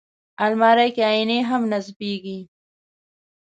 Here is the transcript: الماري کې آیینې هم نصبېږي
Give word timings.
الماري 0.45 0.89
کې 0.95 1.01
آیینې 1.09 1.39
هم 1.49 1.61
نصبېږي 1.71 2.39